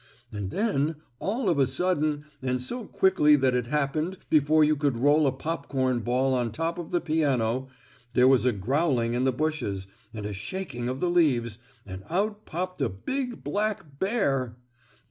And 0.31 0.49
then, 0.49 0.95
all 1.19 1.47
of 1.47 1.59
a 1.59 1.67
sudden, 1.67 2.25
and 2.41 2.59
so 2.59 2.85
quickly 2.85 3.35
that 3.35 3.53
it 3.53 3.67
happened 3.67 4.17
before 4.31 4.63
you 4.63 4.75
could 4.75 4.97
roll 4.97 5.27
a 5.27 5.31
popcorn 5.31 5.99
ball 5.99 6.33
on 6.33 6.51
top 6.51 6.79
of 6.79 6.89
the 6.89 6.99
piano, 6.99 7.67
there 8.15 8.27
was 8.27 8.43
a 8.43 8.51
growling 8.51 9.13
in 9.13 9.25
the 9.25 9.31
bushes, 9.31 9.85
and 10.11 10.25
a 10.25 10.33
shaking 10.33 10.89
of 10.89 11.01
the 11.01 11.09
leaves, 11.11 11.59
and 11.85 12.03
out 12.09 12.47
popped 12.47 12.81
a 12.81 12.89
big, 12.89 13.43
black 13.43 13.99
bear. 13.99 14.55